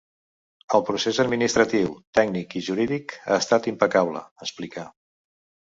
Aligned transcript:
El 0.77 0.85
procés 0.87 1.19
administratiu 1.23 1.91
tècnic 2.21 2.57
i 2.61 2.63
jurídic 2.69 3.15
ha 3.29 3.39
estat 3.45 3.71
impecable, 3.75 4.27
explica. 4.49 4.91